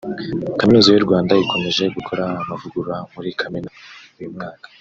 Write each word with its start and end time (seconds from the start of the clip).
Kaminuza 0.59 0.87
y’u 0.91 1.05
Rwanda 1.05 1.39
ikomeje 1.43 1.83
gukora 1.95 2.23
amavugurura 2.41 2.95
muri 3.13 3.29
Kamena 3.39 3.69
uyu 4.17 4.33
mwaka 4.35 4.67